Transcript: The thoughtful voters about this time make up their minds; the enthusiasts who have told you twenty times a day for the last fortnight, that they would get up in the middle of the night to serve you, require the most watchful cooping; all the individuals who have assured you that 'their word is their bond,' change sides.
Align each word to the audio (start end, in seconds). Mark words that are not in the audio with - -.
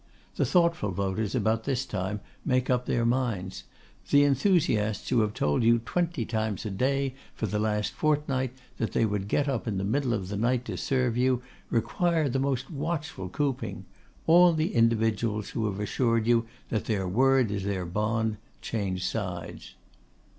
The 0.35 0.45
thoughtful 0.47 0.89
voters 0.89 1.35
about 1.35 1.65
this 1.65 1.85
time 1.85 2.21
make 2.43 2.71
up 2.71 2.87
their 2.87 3.05
minds; 3.05 3.65
the 4.09 4.23
enthusiasts 4.23 5.09
who 5.09 5.19
have 5.19 5.35
told 5.35 5.63
you 5.63 5.77
twenty 5.77 6.25
times 6.25 6.65
a 6.65 6.71
day 6.71 7.13
for 7.35 7.45
the 7.45 7.59
last 7.59 7.93
fortnight, 7.93 8.53
that 8.77 8.93
they 8.93 9.05
would 9.05 9.27
get 9.27 9.47
up 9.47 9.67
in 9.67 9.77
the 9.77 9.83
middle 9.83 10.15
of 10.15 10.29
the 10.29 10.37
night 10.37 10.65
to 10.65 10.75
serve 10.75 11.17
you, 11.17 11.43
require 11.69 12.27
the 12.27 12.39
most 12.39 12.71
watchful 12.71 13.29
cooping; 13.29 13.85
all 14.25 14.53
the 14.53 14.73
individuals 14.73 15.49
who 15.51 15.67
have 15.69 15.79
assured 15.79 16.25
you 16.25 16.47
that 16.69 16.85
'their 16.85 17.07
word 17.07 17.51
is 17.51 17.63
their 17.63 17.85
bond,' 17.85 18.37
change 18.59 19.05
sides. 19.05 19.75